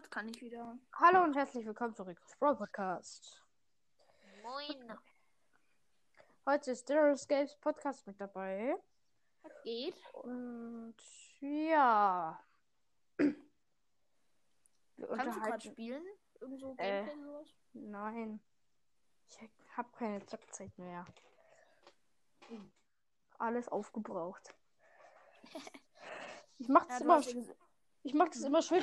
[0.00, 0.78] jetzt kann ich wieder.
[0.94, 3.44] Hallo und herzlich willkommen zurück auf Brawl Podcast.
[4.42, 4.98] Moin.
[6.46, 8.76] Heute ist der Escapes Podcast mit dabei.
[9.62, 10.02] Geht?
[10.14, 10.96] Und
[11.40, 12.42] ja.
[13.18, 13.34] Wir
[15.16, 16.02] Kannst du gerade spielen?
[16.40, 17.04] Irgendwo Äh.
[17.04, 17.48] Gameplay sowas?
[17.74, 18.40] Nein.
[19.28, 19.38] Ich
[19.76, 21.04] habe keine Zockzeit mehr.
[23.38, 24.54] Alles aufgebraucht.
[26.58, 27.22] Ich mach das Ja, immer,
[28.02, 28.82] ich mach das immer schön.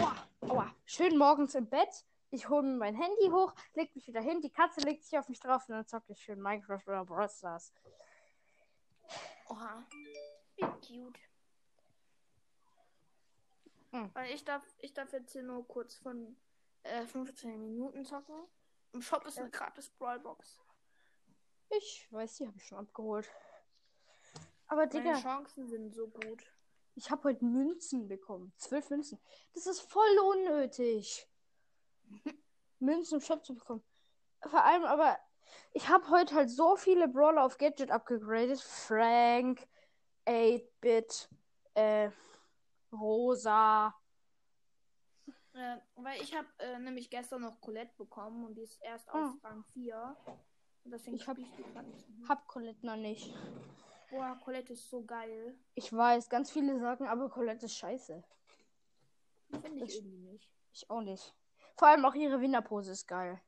[0.00, 2.04] Aua, aua, schön morgens im Bett.
[2.30, 5.28] Ich hole mir mein Handy hoch, leg mich wieder hin, die Katze legt sich auf
[5.28, 7.72] mich drauf und dann zocke ich schön Minecraft oder Brawl Stars.
[9.48, 9.84] Oha.
[10.56, 11.18] Wie cute.
[13.90, 14.10] Hm.
[14.32, 16.36] Ich darf, ich darf jetzt hier nur kurz von
[16.84, 18.46] äh, 15 Minuten zocken.
[18.92, 20.60] Im Shop ist eine gratis Brawlbox.
[21.70, 23.28] Ich weiß, die habe ich schon abgeholt.
[24.68, 26.49] Aber Meine Digga, Chancen sind so gut.
[26.94, 28.52] Ich habe heute Münzen bekommen.
[28.56, 29.18] Zwölf Münzen.
[29.54, 31.26] Das ist voll unnötig.
[32.78, 33.82] Münzen im Shop zu bekommen.
[34.42, 35.18] Vor allem aber,
[35.72, 38.60] ich habe heute halt so viele Brawler auf Gadget abgegradet.
[38.60, 39.66] Frank,
[40.26, 41.28] 8-Bit,
[41.74, 42.10] äh,
[42.92, 43.94] Rosa.
[45.52, 49.32] Äh, weil ich habe äh, nämlich gestern noch Colette bekommen und die ist erst auf
[49.32, 49.40] Hm.
[49.42, 50.16] Rang 4.
[50.84, 52.08] Und deswegen Ich hab- spiel ich die gerade nicht.
[52.08, 52.28] mehr.
[52.28, 53.34] Hab Colette noch nicht.
[54.10, 55.56] Boah, Colette ist so geil.
[55.74, 58.22] Ich weiß, ganz viele sagen, aber Colette ist scheiße.
[59.50, 60.50] Finde ich Ich- irgendwie nicht.
[60.72, 61.34] Ich auch nicht.
[61.76, 63.40] Vor allem auch ihre Winnerpose ist geil.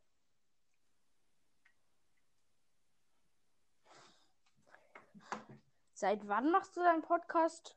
[5.95, 7.77] Seit wann machst du deinen Podcast?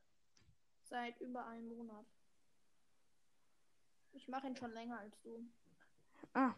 [0.83, 2.05] Seit über einem Monat.
[4.13, 5.43] Ich mache ihn schon länger als du.
[6.33, 6.53] Ah.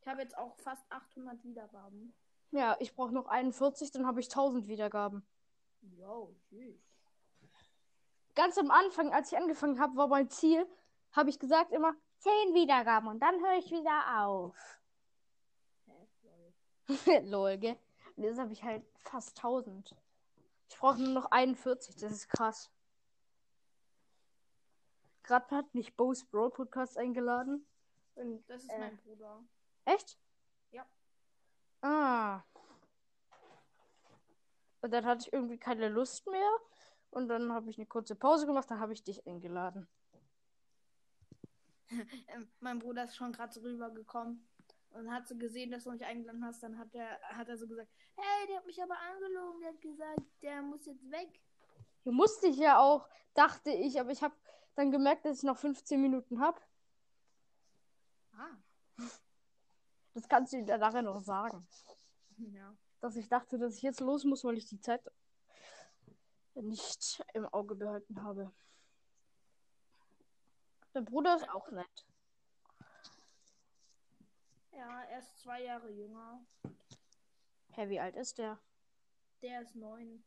[0.00, 2.14] Ich habe jetzt auch fast 800 Wiedergaben.
[2.52, 5.26] Ja, ich brauche noch 41, dann habe ich 1000 Wiedergaben.
[5.80, 6.76] Yo, süß.
[8.34, 10.66] Ganz am Anfang, als ich angefangen habe, war mein Ziel,
[11.12, 14.80] habe ich gesagt immer 10 Wiedergaben und dann höre ich wieder auf.
[17.24, 17.58] Lol.
[17.58, 17.76] Gell?
[18.16, 19.96] Und jetzt habe ich halt fast 1000.
[20.68, 22.70] Ich brauche nur noch 41, das ist krass.
[25.22, 27.66] Gerade hat mich Bo's Brawl Podcast eingeladen.
[28.14, 28.78] Und, Das ist Äh.
[28.78, 29.42] mein Bruder.
[29.84, 30.18] echt?
[31.82, 32.42] Ah.
[34.80, 36.50] Und dann hatte ich irgendwie keine Lust mehr.
[37.10, 39.88] Und dann habe ich eine kurze Pause gemacht, dann habe ich dich eingeladen.
[42.28, 44.48] Ähm, mein Bruder ist schon gerade rübergekommen
[44.94, 46.62] und hat so gesehen, dass du mich eingeladen hast.
[46.62, 49.60] Dann hat er, hat er so gesagt: Hey, der hat mich aber angelogen.
[49.60, 51.38] Der hat gesagt, der muss jetzt weg.
[52.02, 54.34] Hier musste ich ja auch, dachte ich, aber ich habe
[54.74, 56.58] dann gemerkt, dass ich noch 15 Minuten habe.
[58.32, 58.56] Ah.
[60.14, 61.66] Das kannst du dir nachher noch sagen.
[62.36, 62.74] Ja.
[63.00, 65.02] Dass ich dachte, dass ich jetzt los muss, weil ich die Zeit
[66.54, 68.52] nicht im Auge behalten habe.
[70.94, 72.06] Der Bruder ist auch nett.
[74.72, 76.44] Ja, er ist zwei Jahre jünger.
[77.70, 78.58] Hä, wie alt ist der?
[79.40, 80.22] Der ist neun.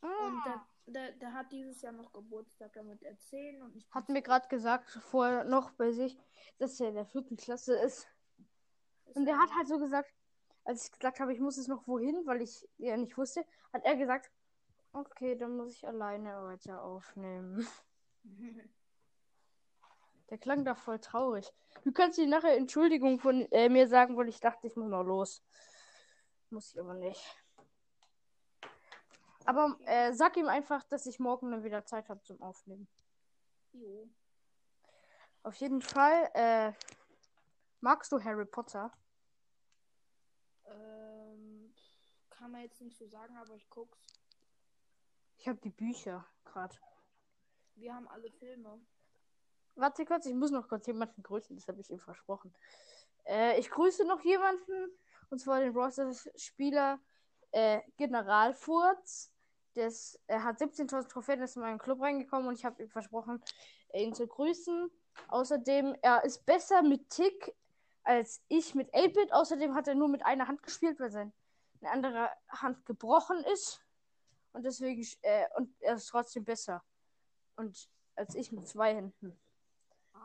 [0.00, 0.66] Und Ah.
[0.86, 4.48] der, der, der hat dieses Jahr noch Geburtstag damit erzählen und ich Hat mir gerade
[4.48, 6.16] gesagt, vorher noch bei sich,
[6.58, 8.08] dass er in der vierten Klasse ist.
[9.14, 10.12] Und der hat halt so gesagt,
[10.64, 13.84] als ich gesagt habe, ich muss jetzt noch wohin, weil ich ja nicht wusste, hat
[13.84, 14.30] er gesagt,
[14.92, 17.66] okay, dann muss ich alleine weiter aufnehmen.
[20.30, 21.50] Der klang da voll traurig.
[21.84, 25.02] Du kannst dir nachher Entschuldigung von äh, mir sagen, weil ich dachte, ich muss noch
[25.02, 25.42] los.
[26.50, 27.24] Muss ich aber nicht.
[29.46, 32.86] Aber äh, sag ihm einfach, dass ich morgen dann wieder Zeit habe zum Aufnehmen.
[33.72, 34.06] Jo.
[35.42, 36.72] Auf jeden Fall, äh,
[37.80, 38.92] magst du Harry Potter?
[40.66, 41.74] Ähm,
[42.30, 43.98] kann man jetzt nicht so sagen, aber ich guck's.
[45.36, 46.76] Ich habe die Bücher gerade.
[47.76, 48.80] Wir haben alle Filme.
[49.76, 52.52] Warte kurz, ich muss noch kurz jemanden grüßen, das habe ich ihm versprochen.
[53.24, 54.90] Äh, ich grüße noch jemanden,
[55.30, 56.98] und zwar den Rosters-Spieler
[57.52, 59.30] äh, Generalfurz.
[59.74, 63.40] Das, er hat 17.000 Trophäen, ist in meinen Club reingekommen und ich habe ihm versprochen,
[63.94, 64.90] ihn zu grüßen.
[65.28, 67.54] Außerdem, er ist besser mit Tick
[68.08, 69.32] als ich mit 8-Bit.
[69.34, 71.32] Außerdem hat er nur mit einer Hand gespielt, weil seine
[71.82, 73.84] andere Hand gebrochen ist.
[74.52, 76.82] Und deswegen, äh, und er ist trotzdem besser.
[77.56, 79.38] Und als ich mit zwei Händen.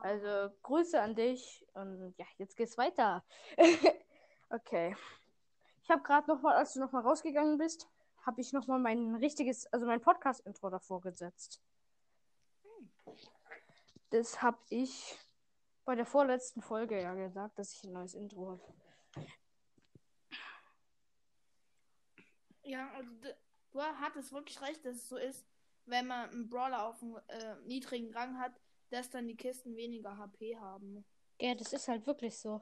[0.01, 3.24] Also Grüße an dich und ja, jetzt geht's weiter.
[4.50, 4.95] okay.
[5.83, 7.89] Ich habe gerade noch mal, als du noch mal rausgegangen bist,
[8.25, 11.62] habe ich noch mal mein richtiges, also mein Podcast-Intro davor gesetzt.
[14.09, 15.18] Das habe ich
[15.85, 18.62] bei der vorletzten Folge ja gesagt, dass ich ein neues Intro habe.
[22.63, 23.12] Ja, also
[23.71, 25.45] du hattest wirklich recht, dass es so ist,
[25.85, 28.53] wenn man einen Brawler auf einem äh, niedrigen Rang hat,
[28.89, 31.03] dass dann die Kisten weniger HP haben.
[31.39, 32.62] Ja, das ist halt wirklich so.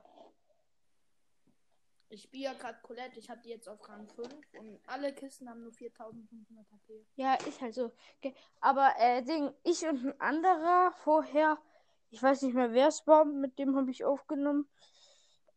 [2.09, 5.49] Ich spiele ja gerade Colette, ich habe die jetzt auf Rang 5 und alle Kisten
[5.49, 7.05] haben nur 4500 HP.
[7.15, 7.93] Ja, ist halt so.
[8.17, 8.35] Okay.
[8.59, 11.57] Aber äh, Ding, ich und ein anderer vorher,
[12.11, 14.69] ich weiß nicht mehr, wer es war, mit dem habe ich aufgenommen.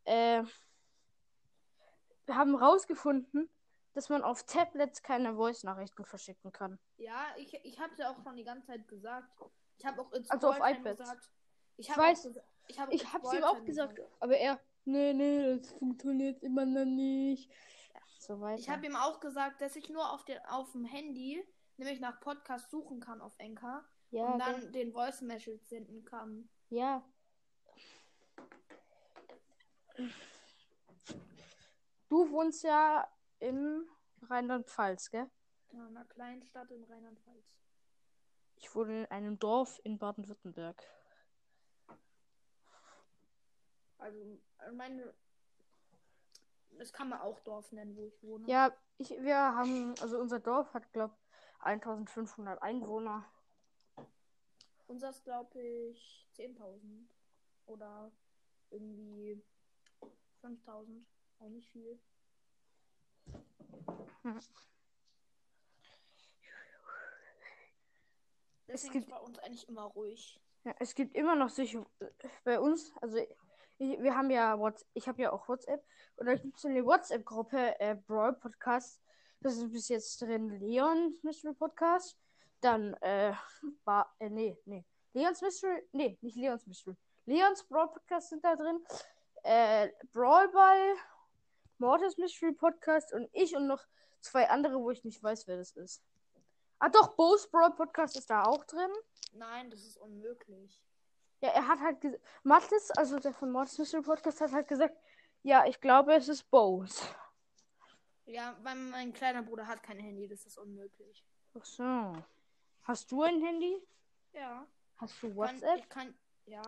[0.04, 0.44] Äh,
[2.26, 3.50] wir haben rausgefunden,
[3.92, 6.78] dass man auf Tablets keine Voice-Nachrichten verschicken kann.
[6.96, 9.28] Ja, ich, ich habe ja auch schon die ganze Zeit gesagt.
[9.76, 10.98] Ich habe auch ins Also auf iPads.
[10.98, 11.30] gesagt.
[11.76, 12.28] Ich, Ich weiß.
[12.28, 16.84] Auch ich habe hab's ihm auch gesagt, aber er, nee, nee, das funktioniert immer noch
[16.86, 17.50] nicht.
[18.18, 18.58] So weiter.
[18.58, 21.46] Ich habe ihm auch gesagt, dass ich nur auf, der, auf dem Handy,
[21.76, 26.48] nämlich nach Podcast suchen kann auf Enka ja, und dann den Voice Message senden kann.
[26.70, 27.02] ja.
[32.08, 33.08] Du wohnst ja
[33.40, 33.88] in
[34.22, 35.28] Rheinland-Pfalz, gell?
[35.70, 37.44] In einer kleinen Stadt in Rheinland-Pfalz.
[38.56, 40.82] Ich wohne in einem Dorf in Baden-Württemberg.
[43.98, 45.14] Also, äh, meine.
[46.78, 48.48] Das kann man auch Dorf nennen, wo ich wohne.
[48.48, 51.14] Ja, ich, wir haben, also unser Dorf hat, glaube
[51.60, 53.24] 1500 Einwohner.
[54.86, 57.08] Unser ist, glaube ich, 10.000.
[57.66, 58.12] Oder
[58.70, 59.42] irgendwie
[60.42, 61.04] 5.000.
[61.38, 61.98] Auch nicht viel.
[64.22, 64.40] Hm.
[68.68, 70.40] Deswegen gibt- ist bei uns eigentlich immer ruhig.
[70.64, 71.84] Ja, es gibt immer noch solche
[72.44, 75.84] bei uns, also ich, wir haben ja Whats ich habe ja auch WhatsApp
[76.16, 79.02] und da gibt es eine WhatsApp-Gruppe äh, Brawl Podcast.
[79.40, 82.16] Das ist bis jetzt drin Leon Mystery Podcast,
[82.60, 83.34] dann äh,
[83.84, 86.96] war äh, nee, nee, Leons Mystery, nee, nicht Leons Mystery.
[87.26, 88.84] Leons Brawl Podcast sind da drin.
[89.42, 90.94] Äh, Brawl Ball,
[91.78, 93.82] Mortis Mystery Podcast und ich und noch
[94.20, 96.02] zwei andere, wo ich nicht weiß, wer das ist.
[96.78, 98.90] Ah doch, Bo's Brawl Podcast ist da auch drin.
[99.32, 100.80] Nein, das ist unmöglich.
[101.40, 104.96] Ja, er hat halt gesagt, Mathis, also der von Mortis Mystery Podcast, hat halt gesagt,
[105.42, 107.02] ja, ich glaube, es ist Bose.
[108.26, 111.24] Ja, weil mein kleiner Bruder hat kein Handy, das ist unmöglich.
[111.54, 112.14] Ach so.
[112.84, 113.76] Hast du ein Handy?
[114.32, 114.66] Ja.
[114.96, 115.78] Hast du WhatsApp?
[115.78, 116.14] ich kann,
[116.46, 116.62] ja,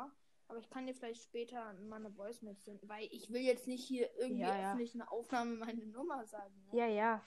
[0.49, 3.85] aber ich kann dir vielleicht später meine Voice Mail senden, weil ich will jetzt nicht
[3.87, 4.69] hier irgendwie Ja, ja.
[4.71, 6.55] öffentlich eine Aufnahme meine Nummer sagen.
[6.73, 6.79] Ne?
[6.79, 7.23] Ja, ja.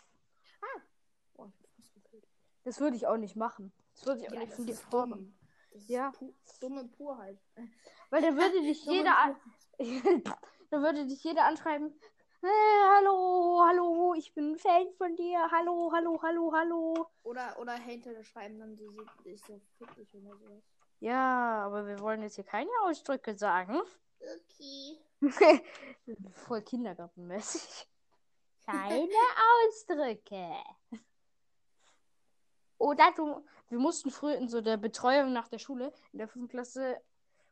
[1.36, 2.28] Oh, ich bin fast gekillt.
[2.64, 3.72] Das würde ich auch nicht machen.
[3.94, 5.40] Das würde ich auch Ja, nicht von dir fordern.
[5.88, 6.12] Ja.
[6.12, 7.40] pu dumme Purheit.
[8.10, 9.36] Weil dann würde dich jeder an
[10.72, 11.94] dann würde dich jeder anschreiben.
[12.42, 12.50] Hey,
[12.96, 15.40] hallo, hallo, ich bin ein Fan von dir.
[15.52, 17.08] Hallo, hallo, hallo, hallo.
[17.24, 20.64] Oder, oder hinter schreiben dann so, so, ich so fick dich oder sowas.
[21.02, 23.82] Ja, aber wir wollen jetzt hier keine Ausdrücke sagen.
[24.22, 25.02] Okay.
[26.32, 27.90] Voll kindergartenmäßig.
[28.66, 29.10] Keine
[29.68, 30.64] Ausdrücke.
[32.78, 36.48] Oder du, wir mussten früher in so der Betreuung nach der Schule, in der fünften
[36.48, 37.02] Klasse,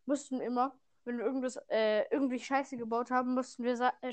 [0.06, 4.12] mussten immer, wenn wir irgendwas, äh, irgendwie Scheiße gebaut haben, mussten wir sagen, äh,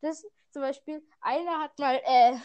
[0.00, 2.36] das zum Beispiel, einer hat mal, äh,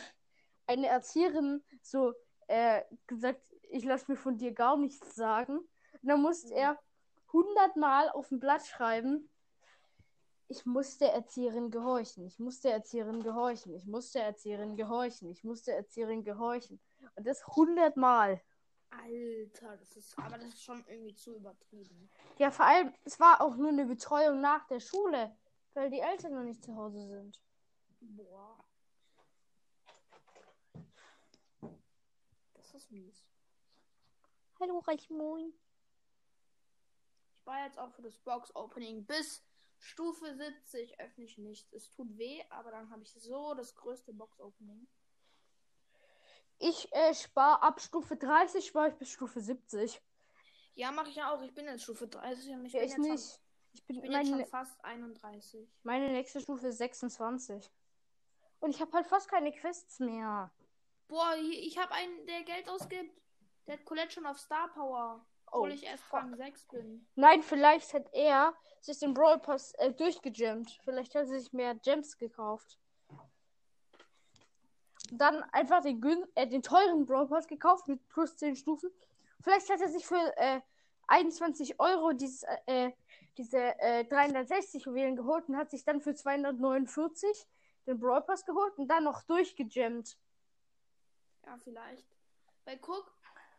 [0.67, 2.13] eine Erzieherin so,
[2.47, 5.57] äh, gesagt, ich lasse mir von dir gar nichts sagen.
[5.57, 6.79] Und dann musste er
[7.33, 9.29] hundertmal auf dem Blatt schreiben,
[10.49, 15.29] ich muss der Erzieherin gehorchen, ich muss der Erzieherin gehorchen, ich muss der Erzieherin gehorchen,
[15.29, 16.79] ich muss der Erzieherin gehorchen.
[17.15, 18.41] Und das hundertmal.
[18.89, 22.09] Alter, das ist, aber das ist schon irgendwie zu übertrieben.
[22.37, 25.35] Ja, vor allem, es war auch nur eine Betreuung nach der Schule,
[25.73, 27.41] weil die Eltern noch nicht zu Hause sind.
[27.99, 28.63] Boah.
[32.53, 33.25] Das ist mies.
[34.59, 35.53] Hallo, Reichmoin.
[37.39, 39.43] Ich war jetzt auch für das Box-Opening bis
[39.79, 41.71] Stufe 70 öffne ich nicht.
[41.73, 44.87] Es tut weh, aber dann habe ich so das größte Box-Opening.
[46.59, 50.01] Ich äh, spare ab Stufe 30, spare ich bis Stufe 70.
[50.75, 51.41] Ja, mache ich ja auch.
[51.41, 53.23] Ich bin jetzt Stufe 30 und ich Ja, bin, ich jetzt, nicht.
[53.23, 53.39] Schon,
[53.73, 55.67] Ich bin, ich bin meine, schon fast 31.
[55.83, 57.71] meine nächste Stufe ist 26.
[58.59, 60.51] Und ich habe halt fast keine Quests mehr.
[61.07, 63.21] Boah, ich habe einen, der Geld ausgibt.
[63.67, 65.25] Der hat Colette schon auf Star Power.
[65.47, 66.11] Oh, Obwohl ich erst.
[66.11, 67.07] Rang 6 bin.
[67.15, 70.79] Nein, vielleicht hat er sich den Brawl Pass äh, durchgejammt.
[70.83, 72.77] Vielleicht hat er sich mehr Gems gekauft.
[75.11, 76.01] Dann einfach den,
[76.35, 78.89] äh, den teuren Brawl Pass gekauft mit plus 10 Stufen.
[79.41, 80.61] Vielleicht hat er sich für äh,
[81.07, 82.91] 21 Euro dieses, äh,
[83.37, 87.47] diese äh, 360 Juwelen geholt und hat sich dann für 249
[87.85, 90.17] den Brawl Pass geholt und dann noch durchgejammt.
[91.45, 92.05] Ja, vielleicht.
[92.65, 93.15] Weil guck,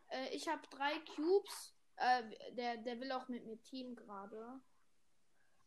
[0.09, 1.73] äh, ich habe drei Cubes.
[1.95, 4.61] Äh, der, der will auch mit mir Team gerade.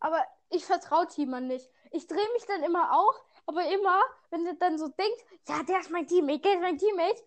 [0.02, 1.71] Aber ich vertraue Timon nicht.
[1.92, 3.14] Ich drehe mich dann immer auch,
[3.47, 6.76] aber immer, wenn er dann so denkt, ja, der ist mein Teammate, der ist mein
[6.76, 7.23] Teammate.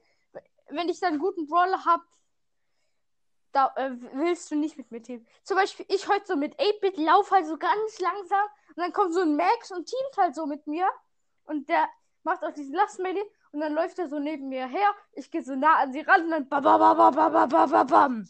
[0.67, 2.03] Wenn ich dann einen guten Brawler habe,
[3.53, 5.25] da äh, willst du nicht mit mir teamen.
[5.43, 9.13] Zum Beispiel, ich heute so mit 8-Bit lauf halt so ganz langsam und dann kommt
[9.13, 10.89] so ein Max und teamt halt so mit mir
[11.45, 11.87] und der
[12.23, 14.93] macht auch diesen Last-Melee und dann läuft er so neben mir her.
[15.13, 18.27] Ich gehe so nah an sie ran und dann bam.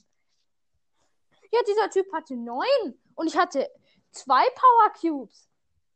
[1.52, 3.68] Ja, dieser Typ hatte neun und ich hatte
[4.16, 5.50] zwei Power Cubes.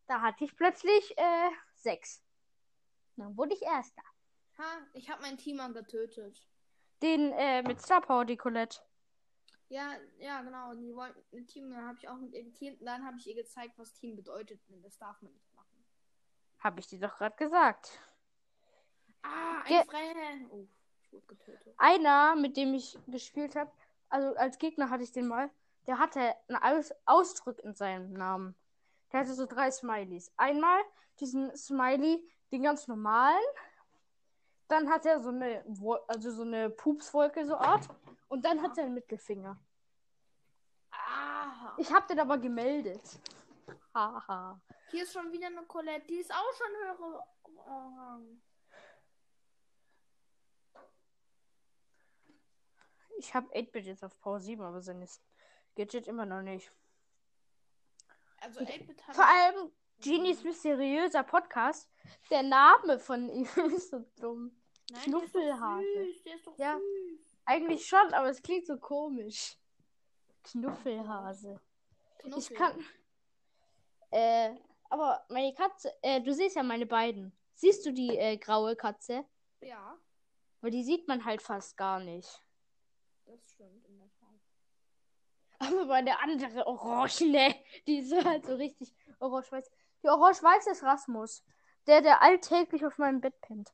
[0.08, 2.24] Da hatte ich plötzlich äh, sechs.
[3.16, 4.04] Dann wurde ich Erster.
[4.58, 6.44] Ha, ich habe meinen Teamer getötet.
[7.02, 8.80] Den äh, mit Star Power, die Colette.
[9.70, 10.74] Ja, ja, genau.
[10.74, 13.28] Die wollten ein Team, dann habe ich auch mit ihr geteamt und dann habe ich
[13.28, 14.60] ihr gezeigt, was Team bedeutet.
[14.84, 15.86] Das darf man nicht machen.
[16.60, 18.00] Habe ich dir doch gerade gesagt.
[19.22, 19.86] Ah, ein.
[19.86, 20.50] Freier.
[20.50, 20.68] Oh,
[21.04, 21.74] ich wurde getötet.
[21.78, 23.72] Einer, mit dem ich gespielt habe,
[24.10, 25.52] also als Gegner hatte ich den mal,
[25.88, 28.56] der hatte einen Aus Ausdruck in seinem Namen.
[29.12, 30.32] Der hatte so drei Smileys.
[30.38, 30.80] Einmal
[31.20, 33.44] diesen Smiley, den ganz normalen.
[34.68, 35.64] Dann hat er so eine,
[36.08, 37.90] also so eine Pupswolke so Art.
[38.28, 39.60] Und dann hat er einen Mittelfinger.
[40.92, 43.02] Ah, Ich habe den aber gemeldet.
[43.94, 44.62] Haha.
[44.92, 46.06] hier ist schon wieder eine Colette.
[46.08, 47.24] Die ist auch schon höhere
[47.66, 48.42] Rang.
[53.18, 55.02] Ich habe 8-Bit jetzt auf Power 7, aber sein
[55.80, 56.70] Gadget immer noch nicht.
[58.42, 59.72] Also 8-Bit hat Vor allem
[60.02, 61.90] Genies mysteriöser Podcast.
[62.30, 63.44] Der Name von ihm
[63.74, 64.52] ist so dumm.
[64.92, 65.84] Nein, Knuffelhase.
[65.96, 66.24] Der ist doch süß.
[66.24, 66.78] Der ist doch Ja.
[66.78, 67.38] süß.
[67.46, 69.58] Eigentlich schon, aber es klingt so komisch.
[70.44, 71.62] Knuffelhase.
[72.26, 72.58] Ich Knuffel.
[72.58, 72.86] kann.
[74.12, 74.56] Äh,
[74.90, 77.32] aber meine Katze, äh, du siehst ja meine beiden.
[77.56, 79.26] Siehst du die äh, graue Katze?
[79.62, 79.98] Ja,
[80.60, 82.44] Weil die sieht man halt fast gar nicht.
[83.26, 83.86] das stimmt.
[85.60, 87.54] Aber meine andere Orangene,
[87.88, 89.70] die ist halt so richtig orange-weiß.
[90.04, 91.44] Die orange-weiß ist Rasmus.
[91.88, 93.74] Der, der alltäglich auf meinem Bett pennt.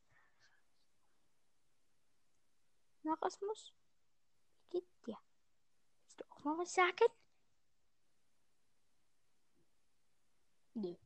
[3.04, 3.74] Na, Rasmus?
[4.64, 5.18] Wie geht's dir?
[6.02, 7.08] Willst du auch mal was sagen?
[10.74, 10.98] Nee.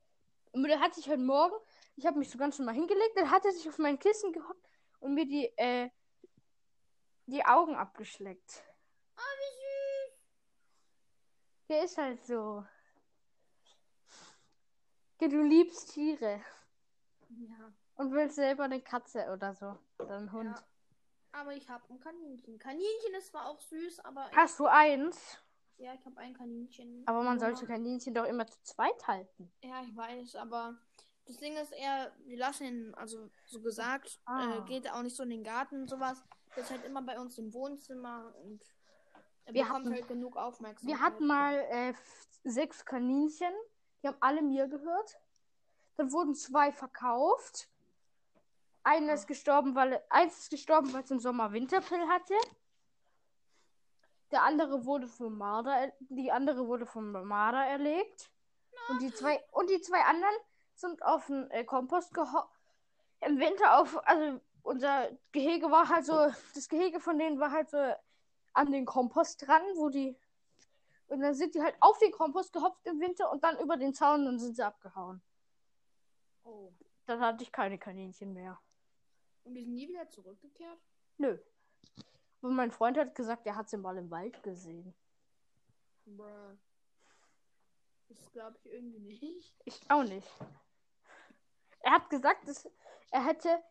[0.52, 1.56] Und der hat sich heute Morgen,
[1.96, 4.68] ich habe mich so ganz normal hingelegt, dann hat er sich auf mein Kissen gehockt
[5.00, 5.90] und mir die, äh,
[7.28, 8.64] die Augen abgeschleckt.
[9.16, 10.20] Ah, wie süß.
[11.70, 12.66] Der ist halt so.
[15.20, 16.42] Du liebst Tiere
[17.30, 19.78] Ja, und willst selber eine Katze oder so.
[20.00, 20.46] Oder einen Hund.
[20.58, 20.64] ja.
[21.32, 22.58] Aber ich habe ein Kaninchen.
[22.58, 25.38] Kaninchen ist zwar auch süß, aber Hast du eins?
[25.78, 27.04] ja, ich habe ein Kaninchen.
[27.06, 29.52] Aber man sollte Kaninchen doch immer zu zweit halten.
[29.64, 30.76] Ja, ich weiß, aber
[31.26, 34.58] das Ding ist eher, wir lassen ihn, also so gesagt, Ah.
[34.58, 36.24] äh, geht auch nicht so in den Garten und sowas.
[36.56, 38.64] Der ist halt immer bei uns im Wohnzimmer und
[39.54, 40.88] Wir hatten- halt genug Aufmerksamkeit.
[41.00, 41.94] Wir hatten mal äh,
[42.44, 43.52] sechs Kaninchen.
[44.02, 45.20] Die haben alle mir gehört.
[45.98, 47.68] Dann wurden zwei verkauft.
[48.84, 52.34] Einer ist gestorben, weil eins ist gestorben, weil es im Sommer Winterpill hatte.
[54.32, 58.30] Der andere wurde vom Marder, er- die andere wurde vom Marder erlegt.
[58.90, 60.34] Und die zwei und die zwei anderen
[60.76, 62.44] sind auf den äh, Kompost geho
[63.22, 67.70] im Winter auf, also unser Gehege war halt so, das Gehege von denen war halt
[67.70, 67.78] so
[68.60, 70.18] an den Kompost dran, wo die
[71.08, 73.94] und dann sind die halt auf den Kompost gehopft im Winter und dann über den
[73.94, 75.22] Zaun und sind sie abgehauen.
[76.44, 76.72] Oh.
[77.06, 78.60] Dann hatte ich keine Kaninchen mehr.
[79.44, 80.78] Und die sind nie wieder zurückgekehrt?
[81.18, 81.40] Nö.
[82.42, 84.94] Und mein Freund hat gesagt, er hat sie mal im Wald gesehen.
[86.06, 86.58] Bruh.
[88.10, 89.56] Das glaube ich irgendwie nicht.
[89.66, 90.28] Ich auch nicht.
[91.80, 92.70] Er hat gesagt, dass
[93.12, 93.64] er hätte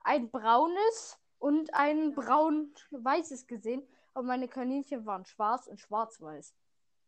[0.00, 6.54] ein braunes und ein braun-weißes gesehen, aber meine Kaninchen waren schwarz und schwarz-weiß.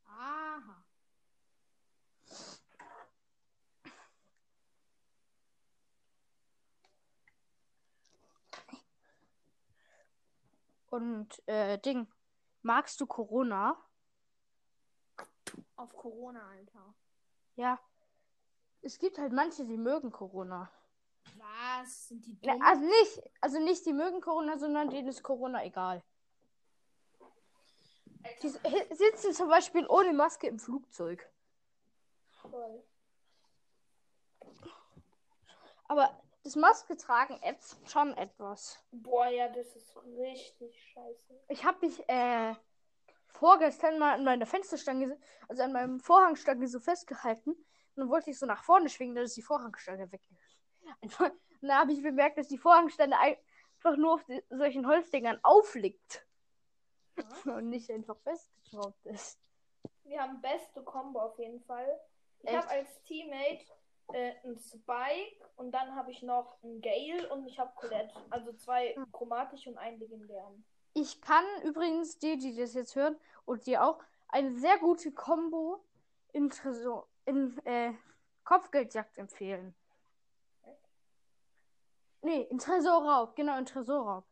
[0.07, 0.85] Aha.
[10.89, 12.07] Und äh, Ding,
[12.63, 13.77] magst du Corona?
[15.77, 16.95] Auf Corona, Alter.
[17.57, 17.79] Ja.
[18.83, 20.71] Es gibt halt manche, die mögen Corona.
[21.37, 22.09] Was?
[22.09, 22.63] Sind die Na, dumm?
[22.63, 26.03] Also nicht, also nicht die mögen Corona, sondern denen ist Corona egal.
[28.43, 28.49] Die
[28.95, 31.29] sitzen zum Beispiel ohne Maske im Flugzeug.
[32.41, 32.83] Voll.
[35.89, 38.79] Aber das Maske tragen ätzt schon etwas.
[38.93, 41.41] Boah, ja, das ist richtig scheiße.
[41.49, 42.55] Ich habe mich äh,
[43.29, 45.19] vorgestern mal an meiner Fensterstange,
[45.49, 47.51] also an meinem Vorhangstange so festgehalten.
[47.51, 47.67] Und
[47.97, 50.23] dann wollte ich so nach vorne schwingen, ist die Vorhangstange weg.
[51.01, 56.26] Einfach, und dann habe ich bemerkt, dass die Vorhangstange einfach nur auf solchen Holzdingern aufliegt.
[57.45, 59.39] Und nicht einfach festgeschraubt ist.
[60.05, 62.01] Wir haben beste Combo auf jeden Fall.
[62.43, 63.65] Ich habe als Teammate
[64.13, 68.15] äh, einen Spike und dann habe ich noch einen Gale und ich habe Colette.
[68.31, 70.65] Also zwei chromatische und einen legendären.
[70.95, 75.85] Ich kann übrigens die, die das jetzt hören und die auch, eine sehr gute Combo
[76.33, 77.93] in, Tresor, in äh,
[78.45, 79.75] Kopfgeldjagd empfehlen.
[82.23, 83.37] Nee, in Tresorraub.
[83.37, 84.25] Genau, in Tresorraub.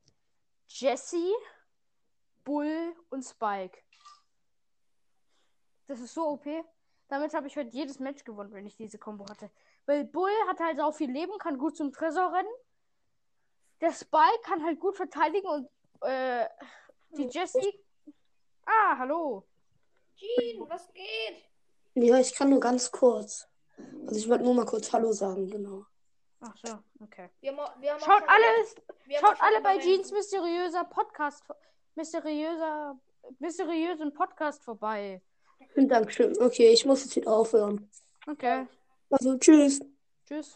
[0.67, 1.33] Jesse,
[2.45, 3.79] Bull und Spike.
[5.87, 6.45] Das ist so OP.
[7.09, 9.51] Damit habe ich heute jedes Match gewonnen, wenn ich diese Combo hatte.
[9.87, 12.49] Weil Bull hat halt auch viel Leben, kann gut zum Tresor rennen.
[13.81, 15.69] Der Spike kann halt gut verteidigen und
[16.03, 16.49] äh,
[17.11, 17.79] die Jessie.
[18.65, 19.47] Ah, hallo.
[20.17, 21.45] Jean, was geht?
[21.95, 23.47] Ja, ich kann nur ganz kurz.
[24.07, 25.85] Also ich wollte nur mal kurz Hallo sagen, genau.
[26.41, 27.29] Ach so, okay.
[27.41, 28.75] Wir, haben- wir haben Schaut schon- alles,
[29.05, 31.45] wir haben schaut alle bei Jeans mysteriöser Podcast,
[31.97, 32.99] mysteriöser,
[33.39, 35.23] mysteriösen Podcast vorbei.
[35.77, 36.37] Dankeschön.
[36.41, 37.91] Okay, ich muss jetzt wieder aufhören.
[38.27, 38.67] Okay,
[39.11, 39.81] Also tschüss.
[40.27, 40.55] tschüss.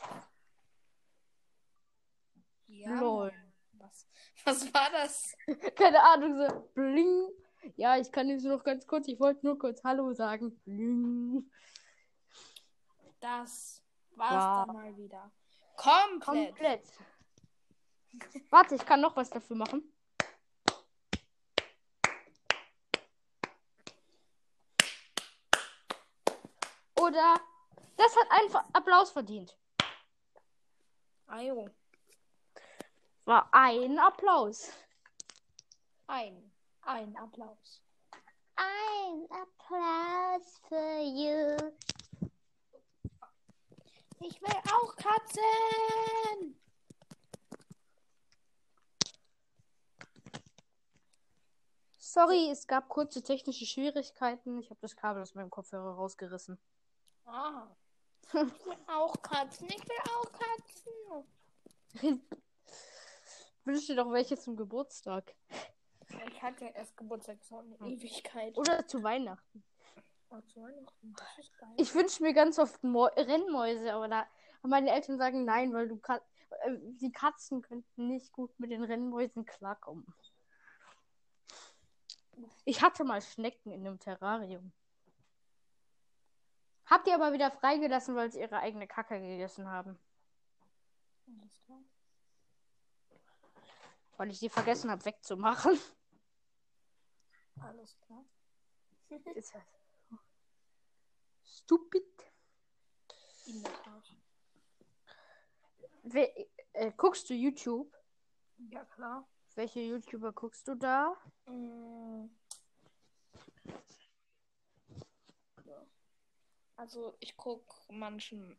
[2.67, 3.33] Ja, Lol.
[3.73, 4.07] Was,
[4.45, 5.35] was war das?
[5.77, 7.29] Keine Ahnung, so bling.
[7.77, 10.59] Ja, ich kann jetzt noch ganz kurz, ich wollte nur kurz Hallo sagen.
[10.65, 11.51] Bling.
[13.21, 13.83] Das
[14.15, 14.65] war's Ja.
[14.67, 15.31] dann mal wieder.
[15.77, 16.49] Komplett.
[16.51, 16.83] Komplett.
[18.51, 19.93] Warte, ich kann noch was dafür machen.
[27.09, 27.41] Oder
[27.97, 29.57] das hat einfach Applaus verdient.
[31.27, 31.71] Ajo.
[33.25, 34.71] War ein Applaus.
[36.07, 36.53] Ein.
[36.83, 37.83] Ein Applaus.
[38.57, 41.57] Ein Applaus für you.
[44.21, 46.61] Ich will auch Katzen.
[51.99, 54.59] Sorry, es gab kurze technische Schwierigkeiten.
[54.59, 56.59] Ich habe das Kabel aus meinem Kopfhörer rausgerissen.
[57.29, 57.69] Ah.
[58.33, 59.69] Ich will auch Katzen.
[59.69, 62.23] Ich will auch Katzen.
[63.65, 65.35] Wünsch dir doch welche zum Geburtstag.
[66.31, 68.57] Ich hatte erst Geburtstag so eine Ewigkeit.
[68.57, 69.63] Oder zu Weihnachten.
[70.31, 71.15] Oh, zu Weihnachten.
[71.77, 74.27] Ich wünsche mir ganz oft Mo Rennmäuse, aber da
[74.63, 76.21] meine Eltern sagen nein, weil du Ka
[76.65, 80.07] äh, die Katzen könnten nicht gut mit den Rennmäusen klarkommen.
[82.65, 84.73] Ich hatte mal Schnecken in einem Terrarium.
[86.91, 89.99] Habt ihr aber wieder freigelassen, weil sie ihre eigene Kacke gegessen haben.
[91.27, 91.83] Alles klar.
[94.17, 95.79] Weil ich sie vergessen habe wegzumachen.
[97.61, 98.25] Alles klar.
[99.35, 99.63] Ist das
[101.45, 102.05] Stupid.
[106.03, 107.95] We äh, guckst du YouTube?
[108.71, 109.29] Ja, klar.
[109.55, 111.17] Welche YouTuber guckst du da?
[111.47, 112.31] Mm.
[116.79, 118.57] Also, ich guck manchen.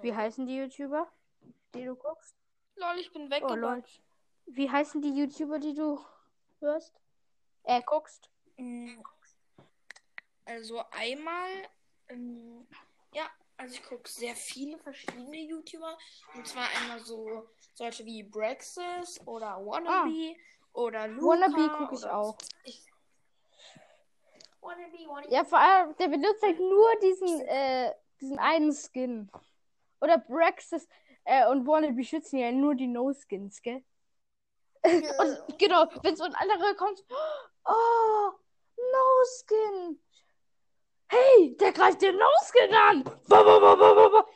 [0.00, 1.10] Wie heißen die YouTuber,
[1.74, 2.36] die du guckst?
[2.76, 3.60] Lol, ich bin Oh, weggegangen.
[3.60, 3.84] lol.
[4.46, 6.00] Wie heißen die YouTuber, die du
[6.60, 6.94] hörst?
[7.64, 8.30] Äh, guckst?
[8.56, 9.02] Mm.
[10.44, 11.48] Also einmal,
[12.08, 12.66] ähm,
[13.12, 15.98] ja, also ich gucke sehr viele verschiedene YouTuber.
[16.34, 20.36] Und zwar einmal so solche wie Brexis oder Wannabe
[20.72, 21.26] oder Luca.
[21.26, 22.38] Wannabe guck ich auch.
[22.62, 22.89] Ich.
[25.28, 29.30] Ja, vor allem, der benutzt halt nur diesen, äh, diesen einen Skin.
[30.00, 30.86] Oder Brexis
[31.24, 33.82] äh, und Wannabe schützen ja nur die No-Skins, gell?
[34.84, 37.04] Und genau, wenn so ein anderer kommt,
[37.66, 38.30] oh,
[38.76, 40.00] No-Skin.
[41.08, 43.04] Hey, der greift den No-Skin an.
[43.28, 44.26] Ba, ba, ba, ba, ba, ba.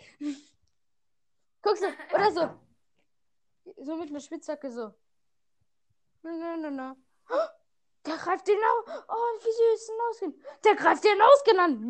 [1.63, 2.51] Guckst du, oder so.
[3.79, 4.93] So mit einer Spitzhacke so.
[6.23, 6.97] Na, na, na, na.
[8.07, 8.85] Der greift den No.
[9.09, 10.45] Oh, wie süß, ein No-Skin.
[10.65, 11.81] Der greift den No-Skin an.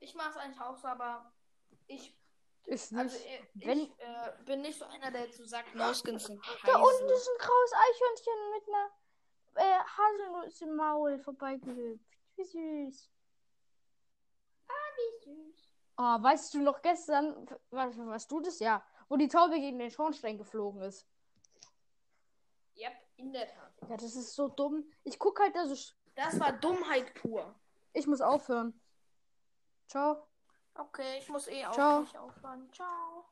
[0.00, 1.32] Ich mache es eigentlich auch so, aber
[1.86, 2.14] ich,
[2.66, 3.00] Ist nicht.
[3.00, 6.76] also ich, wenn- ich äh, bin nicht so einer, der so sagt, No-Skins sind Da
[6.76, 8.90] unten ist ein graues Eichhörnchen mit einer
[9.56, 12.04] äh, Haselnuss im Maul vorbeigehüpft.
[12.36, 13.10] Wie süß.
[15.96, 18.58] Oh, weißt du noch gestern, was, was du das?
[18.58, 21.06] Ja, wo die Taube gegen den Schornstein geflogen ist.
[22.76, 23.72] Yep, in der Tat.
[23.88, 24.84] Ja, das ist so dumm.
[25.04, 25.74] Ich guck halt da so.
[25.74, 27.54] sch- Das war Dummheit pur.
[27.92, 28.80] Ich muss aufhören.
[29.86, 30.26] Ciao.
[30.74, 32.04] Okay, ich muss eh auch Ciao.
[32.18, 32.68] aufhören.
[32.72, 33.24] Ciao.